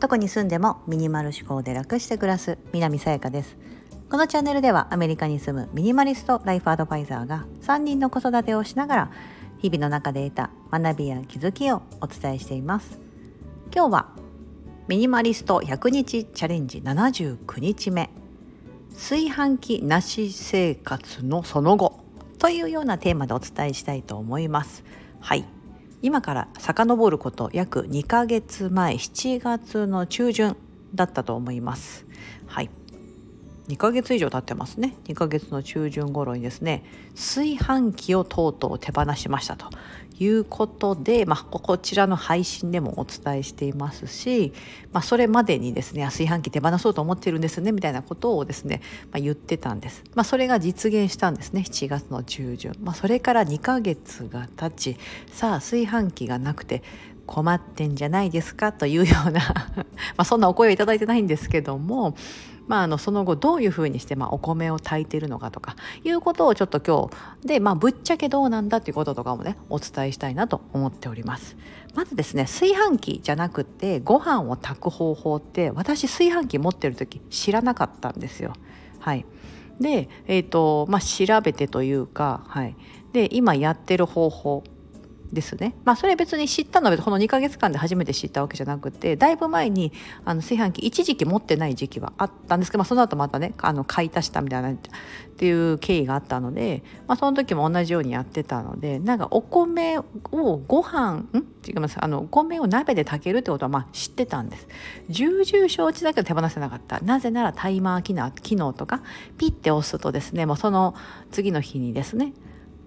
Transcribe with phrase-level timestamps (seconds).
[0.00, 3.56] どこに住んでもミニマル思考で楽して暮らす南さやかです。
[4.10, 9.10] このチャンネルではアメリカに住むミニマリストライフアドバイザーが3人の子育てをしながら
[9.58, 12.98] 日々の中で得た学びや気づきをお伝えしています。
[13.74, 14.08] 今日は
[14.88, 18.10] ミニマリスト100日チャレンジ79日目。
[18.92, 22.04] 炊飯器なし生活のその後
[22.38, 24.84] というようなテーマでお伝えしたいと思います。
[25.20, 25.46] はい。
[26.02, 30.56] 今から遡ること約2ヶ月前7月の中旬
[30.94, 32.06] だったと思います。
[32.46, 32.70] はい。
[33.68, 34.96] 2ヶ月以上経ってますね。
[35.04, 39.66] 2ヶ月の中旬頃にですね炊飯器をとうとう手放しましたと。
[40.22, 44.52] いうことで、まあ、こちらの配信でもお伝えしていますし、
[44.92, 54.96] まあ、それまでにですね炊飯器手放そうと思ってるんですねみたいなことをですね、まあ、言ってたんです、まあ、それが実現したんですね7月の中旬、まあ、それから2ヶ月が経ち
[55.32, 56.82] さあ炊飯器がなくて
[57.32, 59.40] 困ってんじゃないですかというような
[60.16, 62.14] まあそんなお声をいただいてないんですけども
[62.68, 67.10] まあ、あのその後どういうふうにして、まあ、お米を炊いてるのかとかいうことをちょっと今
[67.42, 71.56] 日で、まあ、ぶっちゃけどうなんだっていうこととかもねお伝えしたいなと思っております。
[71.96, 78.52] まずですね炊飯器じゃなくてご飯を炊く方法って私炊飯器持ってる時知らなかったんですよ。
[79.00, 79.26] はい。
[79.80, 82.76] で、えーとまあ、調べてというか、はい、
[83.12, 84.62] で今やってる方法
[85.32, 85.74] ですね。
[85.84, 89.92] まあそれ別に知ったのはこの2ヶ月間で初めて知ったわけじゃなくてだいぶ前に
[90.24, 94.76] あの炊飯器一時期持ってない時期はあったんですけど、まあ、その後またねあの買い足したみたいなっ
[95.36, 100.04] ていう経緯があったので、まあ、その時も同じようにやってたのでなんかお米を
[100.66, 101.46] ご飯ん？
[101.66, 104.68] 違いますあのお米を鍋で炊けるってことはまあ知ってたんです。
[105.08, 107.00] 重々承知だけど手放せなかった。
[107.00, 109.02] なぜならタイマー機能機能とか
[109.38, 110.94] ピッて押すとですねもうその
[111.30, 112.32] 次の日にですね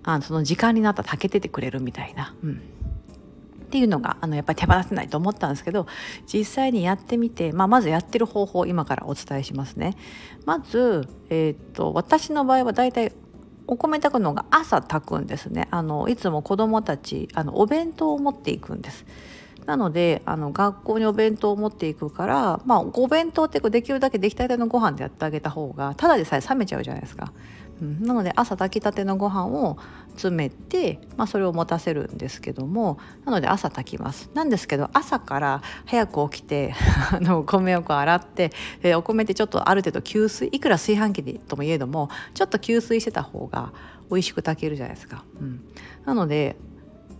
[0.06, 2.34] あのその時間になったら炊けててくれるみたいな。
[2.44, 2.62] うん
[3.66, 5.88] っていうのがあのやっぱり手放せないと思ったんですけど
[6.32, 9.98] 実際にやってみて、まあ、まずやってる方法今からお伝えしますね。
[10.46, 13.12] まず、えー、っと私の場合はだいたい
[13.68, 19.06] お米炊くのが朝炊くんですねあのいつも子どもたちあのお弁当を持っていくんです。
[19.66, 27.34] なのであの学校にお弁当を持っていくから、まあ、お弁当ってできるだけ出来たてのご飯でやってあげた方がただでさえ冷めちゃうじゃないですか。
[27.82, 29.78] うん、なので朝炊きたてのご飯を
[30.12, 34.30] 詰めて、まあ、それを持たせるんですけどもなので朝炊きます。
[34.34, 36.74] なんですけど朝から早く起きて
[37.12, 43.74] あのお米をこう洗って、えお米ってちょっとある程度吸水いくら炊飯器ともいえどもちょっと吸水してた方が
[44.10, 45.24] 美味しく炊けるじゃないですか。
[45.40, 45.62] うん、
[46.06, 46.56] なので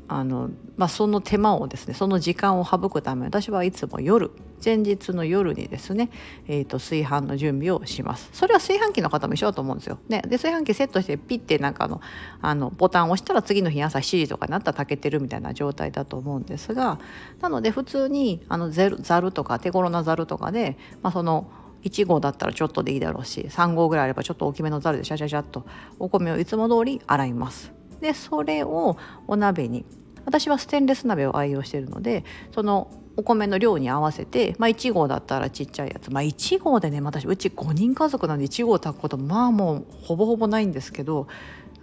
[0.08, 4.32] あの、まあ、その手間をですねその時間を省くため私はいつも夜
[4.64, 6.10] 前日の夜にですね、
[6.48, 8.30] えーと、炊飯の準備をします。
[8.34, 12.02] それは炊飯器の方も一緒だと思うんですよ、ね、で炊飯器セットしてピッてなんかの
[12.42, 17.00] あのボタンを押したら次の日朝7時とかになったら炊けてるみたいな状態だと思うんですが
[17.42, 21.50] なので普通にあのざるとか手頃なざるとかで、まあ、その
[21.84, 25.66] 1合だったらちょっとでいいだろうし3合ぐらいあればちょっと大きめのざるでシャシャシャっと
[26.00, 27.72] お米をいつも通り洗います。
[28.02, 28.98] でそれを
[29.28, 29.86] お鍋に
[30.26, 32.24] 私はステンレス鍋を愛用しているので
[32.54, 41.28] そのお米の量に合わせて、まあ、1合だったらちっちゃいやつ、まあ、1合でね私うち5人家族なんで1合炊くことまあもうほぼほぼないんですけど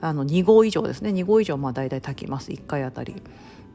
[0.02, 1.10] あの2合以上ですね。
[1.10, 2.50] 2合以上まあ大体炊きます。
[2.50, 3.14] 1回あたり。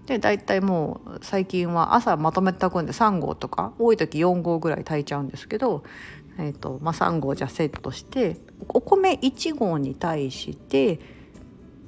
[0.08, 5.84] で大体もう最近は朝まとめて炊くんで3合とか多い時4合ぐらい炊いちゃうんですけど、
[6.38, 8.38] えーとまあ、3合じゃセットして
[8.70, 11.00] お米1合に対して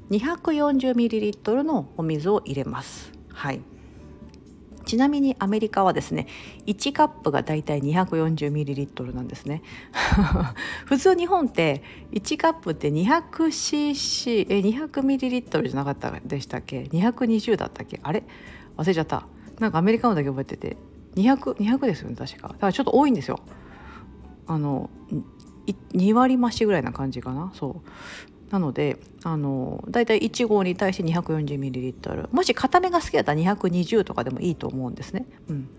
[0.10, 3.12] 240ml のお水を入れます。
[3.32, 3.62] はい。
[4.86, 6.26] ちなみにアメリカはですね
[6.66, 9.62] 1カップがだいたい 240ml なんですね。
[10.86, 18.00] 普通日本って1カップって 200cc え 200ml じゃなかったでしたっけ？220だったっけ？
[18.02, 18.24] あれ？
[18.78, 19.28] 忘れちゃった。
[19.60, 20.78] なんかアメリカのだけ覚えてて。
[21.16, 22.48] 200200 200ですよね確か。
[22.48, 23.40] だからちょっと多いんですよ。
[24.48, 24.90] あの
[25.94, 27.52] 2割増しぐらいな感じかな。
[27.54, 27.90] そう。
[28.50, 35.26] なのであのだいたい1合に対して 240ml もし固めが好きだったら220とかでもいいと思うんですね。
[35.50, 35.70] うん、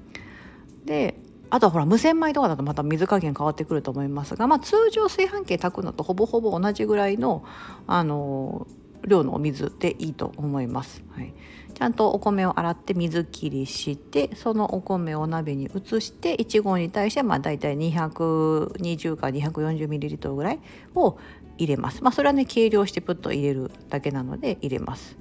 [0.84, 1.14] で
[1.50, 7.44] あとはほら無洗米とかだとまた水加減変わってくると思いますが、まあ、通常炊飯器炊くのとほぼほぼ同じぐらいの
[7.88, 8.68] あの
[9.06, 11.02] 量のお水でいいと思います。
[11.10, 11.34] はい、
[11.70, 20.60] ちゃんとお米を洗って水切りしてそのお米を鍋に移して1合に対してまあ大体220か 240ml ぐらい
[20.94, 21.18] を
[21.58, 22.02] 入れます。
[22.02, 25.16] まあ、それはね計量してプッと入れるだけなので入れます。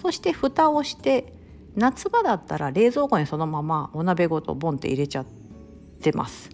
[0.00, 1.32] そして蓋をして
[1.76, 5.26] 夏場だったら冷蔵庫にそのままお鍋ごとボンって入れちゃっ
[6.00, 6.50] てます。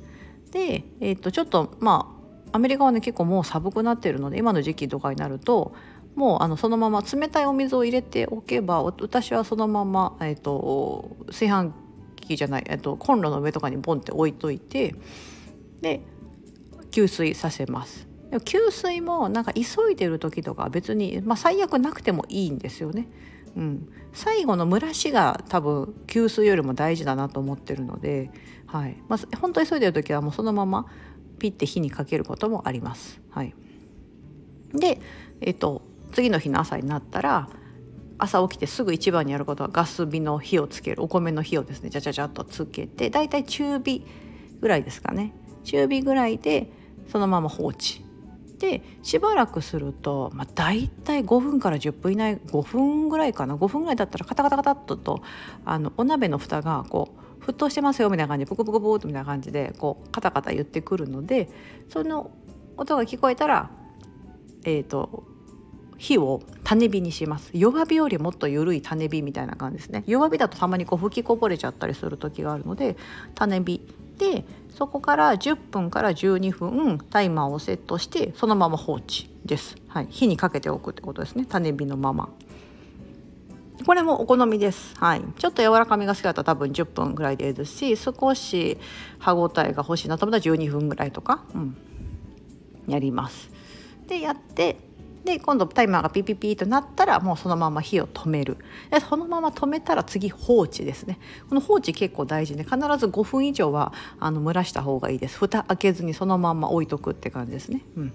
[0.51, 2.17] で、えー、とちょっとまあ
[2.57, 5.75] アメリカはね結構もう寒くなってるので今の時期とかになると
[6.17, 11.73] もうあのそのまま冷たいお水を入れておけば私はそのまま、えーと、炊飯
[12.17, 14.95] 器じゃない、えーと、コンロの上とかにボンって置いといて
[15.83, 16.01] で
[16.91, 18.09] 給水させます。
[18.45, 23.07] 給水もなんか急いでる時とか別に、まあ、最悪なくてもいいんですよね。
[23.57, 28.31] うん、最後の蒸らしが多分給水よりも大事だなと思ってるので、
[28.67, 30.87] はいまあ、本当急いでる時はもうそのまま
[31.39, 33.21] ピッて火にかけることもあります。
[33.31, 33.55] はい、
[34.75, 35.01] で、
[35.41, 35.83] えっと、
[36.17, 37.51] 次の日の朝になったら
[38.17, 44.03] 朝起きてすぐ一番にやることはガス火の火をつけるお米の火をですねじゃじゃじゃっとつけてだいたい中火
[44.63, 45.35] ぐらいですかね。
[45.65, 46.73] 中火ぐらいで
[47.13, 48.03] そのまま放置。
[48.59, 53.55] でしばらくすると、まあ、大体5分から10分以内5分ぐらいかな。
[53.55, 55.21] 5分ぐらいだったらカタカタカタっとと
[55.67, 58.47] あのお鍋の蓋がこう沸騰してますよみたいな感じ。
[58.47, 61.51] でブクブクブクみたいな感じでこうカタカタ言ってくるので
[61.91, 62.31] その
[62.79, 63.71] 音が聞こえたら
[64.65, 65.36] えっ、ー、と
[65.99, 67.51] 火を種火にします。
[67.55, 70.05] 弱火よりもっと緩い種火みたいな感じですね。
[70.07, 72.97] 弱火だとたまにこう吹きこぼれちゃったりする時があるので
[73.35, 73.81] 種火
[74.19, 81.47] でそこから10分から12分タイマーをセットしてそのまま放置です、はい、火にかけておくってことですね。
[81.49, 82.29] 種火のまま。
[83.85, 88.79] これもお好みです、はい、ちょっと柔らかみが好きだったら多分10分ぐらいでいいですし少し
[89.19, 91.77] 歯ごたえが欲しいなと思ったら12分ぐらいとか、うん、
[92.89, 93.51] やります。
[94.09, 94.79] でやって
[95.27, 98.57] で今度タイマーがピピピとなったらもうそのまま火を止める
[98.91, 101.19] でそのまま止めたら次放置ですね
[101.51, 107.83] この放置結構大事で、必ず5分以上はあの蒸らした方がいいです蓋開けずにそのまま置いとくって感じですね。
[107.97, 108.13] うん、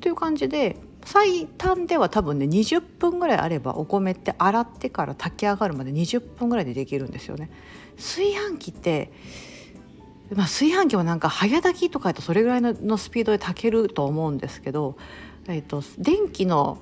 [0.00, 7.50] という感じで最短では多分ね20分ぐらいあればお米って洗ってから炊き上がるまで20分ぐらいでできるんですよね。
[7.96, 9.12] 炊飯器って
[10.34, 14.96] まあ、炊飯器はなんか早炊きとかやとそれぐらいのスピードで炊けると思うんですけど
[15.52, 16.78] えーと、電気の、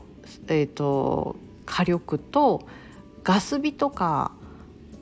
[0.48, 2.66] えーと、火力と
[3.24, 4.32] ガス火とか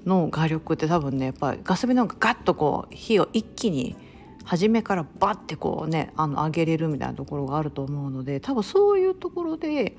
[0.04, 3.96] の火力って多分ねやっぱりガス火の方がガッとこう火を一気に
[4.44, 9.96] 初めからバッてこうねあの上げれるみたいなところがあると思うので多分そういうところで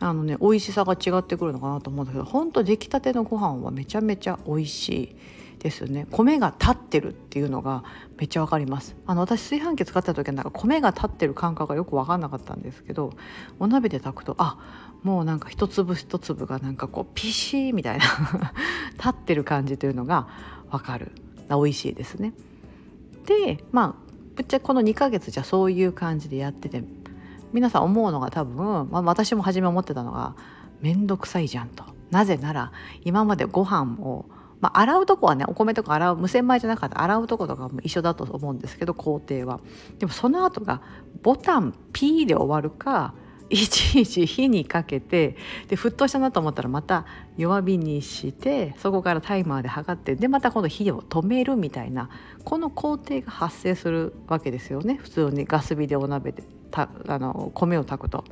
[0.00, 5.16] あのね美味しさが違ってくるのかなと思うんだけど本当出来たてのご飯はめちゃめちゃ美味しい。
[5.62, 6.08] ですね。
[6.10, 7.84] 米が立ってるっていうのが
[8.18, 8.96] めっちゃわかります。
[9.06, 13.12] あの私炊飯器使った時はなんか米が立ってる感覚がよく分かんなかったんですけど
[13.60, 14.58] お鍋で炊くとあ
[15.04, 18.04] もうなんか一粒一粒がなんかこうピシーみたいな
[18.98, 20.26] 立ってる感じというのが
[20.70, 21.12] 分かる。
[21.48, 22.32] 美味しいですね。
[23.26, 23.94] でまあ
[24.34, 26.82] ぶっちゃこの2ヶ月じゃそういう感じでやってて
[27.52, 30.34] 皆さん思うのが多分、まあ、私も初め思ってたのが
[30.80, 31.84] 面倒くさいじゃんと。
[32.10, 32.72] なぜなら
[33.04, 34.26] 今までご飯を
[34.62, 39.60] まあ、洗うとこはねお米とか洗う無洗米じゃなかった洗うとことかも一緒だと思うんですけど工程は
[39.98, 40.80] でもその後が
[41.22, 43.12] ボタン P で終わるか
[43.50, 45.36] いちいち火にかけて
[45.68, 47.04] で沸騰したなと思ったらまた
[47.36, 52.08] 弱火にしてそこからタイマーで測ってでまた今度火を止めるみたいな
[52.44, 58.24] この工程が発生するわけですよね普通にガス火でお鍋でたあの米を炊くと。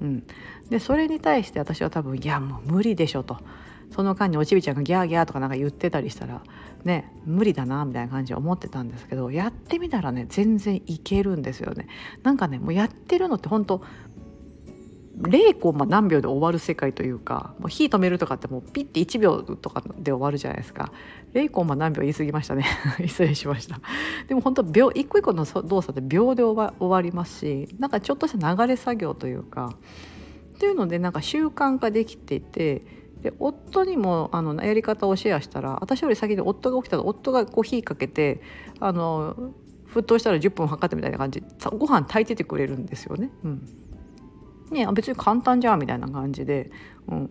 [0.00, 0.22] うん、
[0.70, 3.38] でそれに対して私は多分いやもう無理でしょと。
[3.90, 6.42] その間におちびちゃんがギャーギャーとかなんか言ってたりしたら
[6.84, 11.88] ね無理だなみたいな感じで思ってたんですけどやってみたらね全然いけるんですよね。
[12.22, 13.82] なんかねもうやってるのって本当
[15.20, 20.92] 0コンマ何秒で終わる世界というかもう火止めるとかってもうピッて1秒とかで終わるじゃないですか。
[21.34, 22.64] 0コンマ何秒言い過ぎましたね。
[23.04, 23.80] 失礼しました。
[24.28, 29.74] でも本当秒一個一個の動作って秒で終わりますしなんかちょっとした流れ作業というか
[30.54, 38.40] っていうのでなんか習慣化できていてで夫にもあのやり方をシェアしたら私より先に夫が起きたら夫がこう火かけて
[38.80, 39.52] あの
[39.92, 41.42] 沸騰したら10分測ってみたいな感じ。
[41.76, 43.30] ご飯炊いててくれるんですよね。
[43.42, 43.66] うん、
[44.70, 46.70] ね別に簡単じゃんみたいな感じで、
[47.08, 47.30] うん、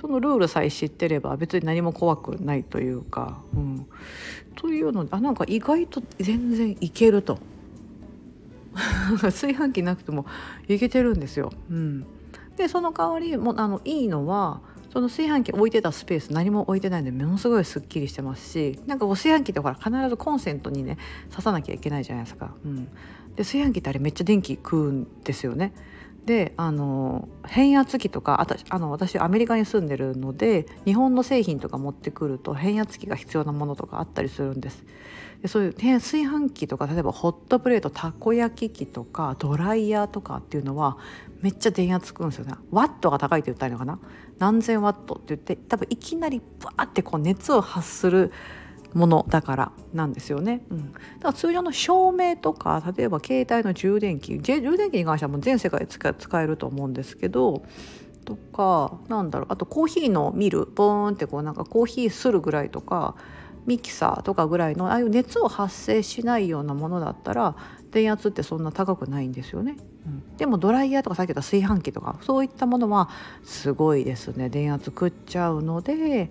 [0.00, 3.86] そのルールさえ知ってれば別に何も怖くないというか、うん、
[4.54, 7.38] というのであなんか意外と全然いけると。
[9.22, 10.26] 炊飯器なくても
[10.68, 11.50] いけてるんですよ。
[11.70, 12.06] うん、
[12.56, 14.60] でその代わりもあのいいのは
[14.96, 20.96] その炊飯器置いてたスペース何も置いてないんでものすごいすっきりしてますしなんか炊飯器ってほら必ずコンセントにね
[21.28, 22.54] 刺さなきゃいけないじゃないですか。
[22.64, 25.74] うん、で炊飯器ってあれめっちゃ電気食うんですよね。
[26.24, 34.82] であの変圧器とかあたあの私アメリカに住んでるので日本の製品とか持ってくると変圧器が必要なものとかあったりするんです。
[35.42, 40.98] でそういう炊飯器とか例えばホットプレートたこ焼き器とかドライヤーとかっていうのは
[41.40, 42.54] めっちゃ電圧くんですよね。
[42.70, 43.98] ワットが高いって言ったらいいのかな？
[44.38, 48.32] 何千ワットって言って多分いきなりバーってこう熱を発する
[48.94, 50.62] ものだからなんですよね。
[50.70, 57.62] うん、だから通常の照明とか例えば携帯の充電器充電器に関してはもう全世界で使えると思うんですけど
[58.24, 59.52] とかなんだろう。
[59.52, 63.16] あとコーヒーのミルボーンってこうなんかコーヒーするぐらいとか
[63.66, 67.56] ミキサーとかぐらいのああいう熱を発生しないようなものだったら
[67.90, 69.76] 電圧ってそんな高くないんですよね。
[70.06, 73.08] うん、でもドライヤーとかさっき言った炊飯器とかそういったものは
[73.42, 76.30] すごいですね電圧食っちゃうので。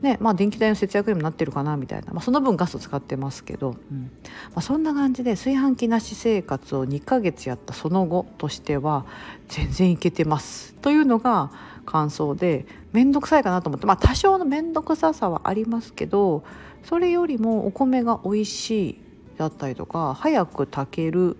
[0.00, 4.02] ねまあ、電気代の節約にもなってるかなみたいな、まあ、その分ガス使ってますけど、うん。
[4.02, 9.06] まあ、そんな感じで炊飯器なし生活を2ヶ月やったその後としては
[9.48, 10.74] 全然いけてます。
[10.74, 11.50] というのが
[11.84, 13.86] 感想で面倒くさいかなと思って。
[13.86, 16.44] まあ多少の面倒くささはありますけど
[16.84, 18.98] それよりもお米が美味しい
[19.36, 21.36] だったりとか早く炊ける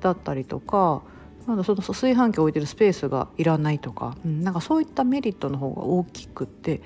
[0.00, 1.02] だったりとか
[1.46, 6.82] なんだその炊飯器置いてるスペースがいらないとか、うん、なんかそういったメリットの方が大きくって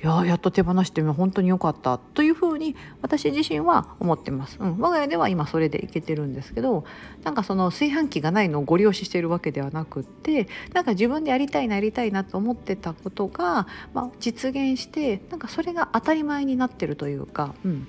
[0.00, 1.98] いややっと手放してみ本当に良かった。
[1.98, 6.84] というふうに私自身は思ってます、うん、我が家では今それでいけてるんですけど
[7.24, 17.88] なんかその炊飯器がないのをご利用ししているわけではなくってなんか自分でやりたいなやりたいなと思ってたことが、まあ、実現してなんかそれが当たり前になってるというか、うん、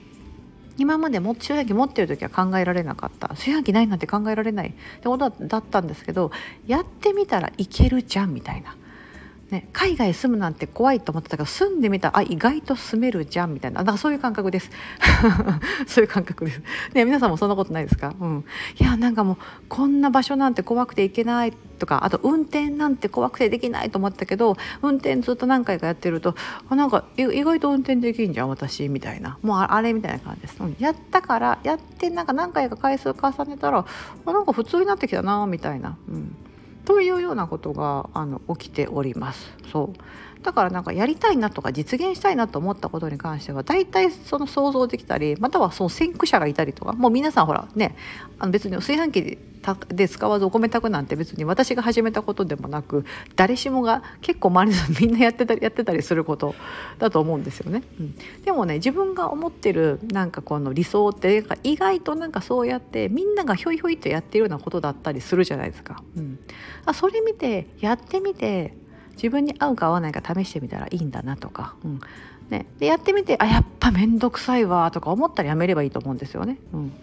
[0.80, 3.28] 今までも炊飯器持ってる時は考えられなかった。
[3.30, 6.32] 炊飯器ないなんて考えられないってことだったんですけど
[6.66, 8.76] やってみたらいけるじゃんみたいな。
[9.52, 13.84] ね、海外住むなんて怖いと思ってたけど住んでみたらあ意外と住めるじゃんみたいな。
[13.84, 14.70] だかそういう感覚です。
[15.88, 16.62] そういう感覚です、
[16.94, 18.46] ね、皆さんもそんなことないですか、うん、
[18.80, 19.38] いやなんかもう
[19.68, 26.36] こんな場所なんて怖くて行けないとかあと運転なんて怖くてできないと思ったけど運転ずっと何回かやってると
[26.70, 29.38] あなんか意外と運転できんじゃん私みたいな。
[29.42, 33.86] もうあれみたいな感じです、うん、やったからやってなんか何回か回数重ねたら
[34.26, 35.98] あなんか普通になってきたなみたいな。
[36.08, 36.36] うん。
[36.86, 39.54] というようなことがあの起きております。
[39.72, 40.00] そう
[40.44, 47.96] だからなんかやりたいなとか実現したいなと思ったことに関しては大体その想像できたりまたはその先駆者がいたりとかもう皆さんほらね
[48.40, 49.38] あの別に炊飯器
[49.90, 53.06] で使わずお米炊くなんて別に私が始めたことでもなく
[53.36, 56.56] 誰しもが結構周りのみんなやってたりやってたりすること
[56.98, 57.84] だと思うんですよね。
[58.00, 66.02] うん、でもね自分が思ってるなんかこの理想って意外となんかそうやってみんながひょいひょいとやってるようなことだったりするじゃないですか。
[66.16, 66.40] うん、
[66.86, 68.74] あそれ見てやってみて
[69.22, 71.76] 自分に合うか合わないか試してみたらいいんだなとか。
[71.84, 72.00] うん。
[72.50, 76.58] ね、でやってみてあやっぱ面倒くさいわとか思ったらやめればいいと思うんですよね。
[76.74, 76.94] うん。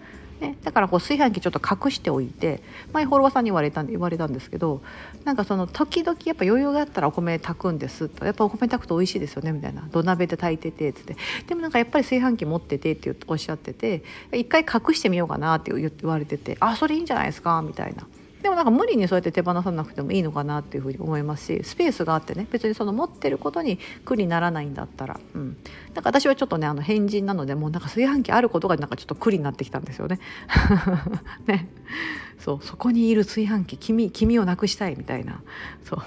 [0.41, 4.83] ね、だからこう炊飯器ちょっと隠しておいて前フォロワーさんに言われた言われたんですけど
[5.25, 8.27] なんかその時々やっぱ余裕があったらお米炊くんですと。
[8.27, 9.89] やっぱお米炊くと美味しいですよねみたいな。
[9.91, 11.17] 土鍋で炊いててっつって。
[11.47, 18.07] でもなんかやっぱり炊飯器持っててっておっしゃってて一回隠してみようかなって言われててあそれいいんじゃないですかみたいな。
[18.47, 25.57] でもなんか無理にそうやって手放さなくてもいいのかなっていうふうに思いますしスペースがあってね別にその持ってることに苦にならないんだったら、うん、
[25.95, 30.21] なんか私はちょっとねあの変人なのでもうなんか炊飯器あることがなんかちょっと苦になってきたんですよね。
[31.49, 31.69] ね。
[32.39, 35.43] そうそこにいる炊飯器君君をなくしたいみたいな。
[35.83, 36.01] そう。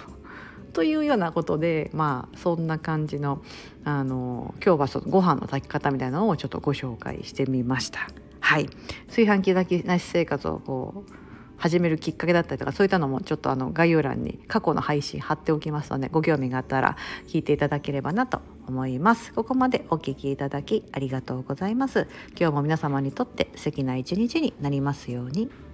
[0.71, 3.41] というようなことでまあそんな感じの
[3.83, 8.07] あの今日はそのご飯の炊き方みたいなのをちょっとご紹介してみました。
[8.39, 8.69] はい。
[9.07, 11.28] 炊飯器だけなし生活をこう
[11.59, 16.97] 始めるきっかけだったりとかそういったのもちょっとあの概要欄に過去の配信貼っておきますのでご興味があったら
[17.27, 19.33] 聞いていただければなと思います。
[19.33, 22.07] ここまでお聞きいただきありがとうございます。
[22.39, 25.68] 今日も皆様にとって素敵な一日になりますように。